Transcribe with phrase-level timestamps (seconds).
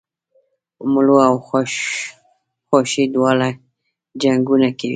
[0.93, 1.35] مږور او
[2.77, 3.49] خواښې دواړه
[4.21, 4.89] جنګونه کوي